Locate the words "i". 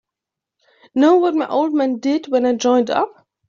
2.47-2.53